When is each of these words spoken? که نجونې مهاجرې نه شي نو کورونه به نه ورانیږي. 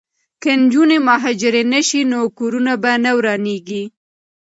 که 0.41 0.51
نجونې 0.61 0.97
مهاجرې 1.07 1.63
نه 1.73 1.81
شي 1.87 2.01
نو 2.11 2.19
کورونه 2.37 2.73
به 2.81 2.91
نه 3.03 3.11
ورانیږي. 3.17 3.83